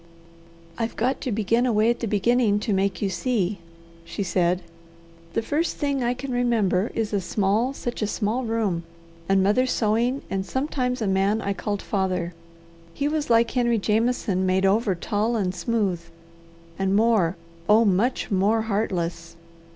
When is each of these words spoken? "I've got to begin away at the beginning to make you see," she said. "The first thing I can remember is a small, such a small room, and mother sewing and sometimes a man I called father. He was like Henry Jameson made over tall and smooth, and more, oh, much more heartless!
"I've 0.79 0.95
got 0.95 1.21
to 1.21 1.31
begin 1.31 1.67
away 1.67 1.91
at 1.91 1.99
the 1.99 2.07
beginning 2.07 2.57
to 2.61 2.73
make 2.73 3.03
you 3.03 3.09
see," 3.11 3.59
she 4.03 4.23
said. 4.23 4.63
"The 5.33 5.43
first 5.43 5.77
thing 5.77 6.03
I 6.03 6.15
can 6.15 6.31
remember 6.31 6.89
is 6.95 7.13
a 7.13 7.21
small, 7.21 7.71
such 7.71 8.01
a 8.01 8.07
small 8.07 8.43
room, 8.43 8.81
and 9.29 9.43
mother 9.43 9.67
sewing 9.67 10.23
and 10.27 10.43
sometimes 10.43 11.03
a 11.03 11.07
man 11.07 11.39
I 11.39 11.53
called 11.53 11.83
father. 11.83 12.33
He 12.95 13.07
was 13.07 13.29
like 13.29 13.51
Henry 13.51 13.77
Jameson 13.77 14.43
made 14.43 14.65
over 14.65 14.95
tall 14.95 15.35
and 15.35 15.53
smooth, 15.53 16.01
and 16.79 16.95
more, 16.95 17.35
oh, 17.69 17.85
much 17.85 18.31
more 18.31 18.63
heartless! 18.63 19.35